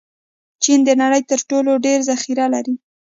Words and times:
چین 0.63 0.79
د 0.85 0.89
نړۍ 1.01 1.21
تر 1.31 1.39
ټولو 1.49 1.71
ډېر 1.85 1.99
ذخیره 2.09 2.45
لري. 2.53 2.75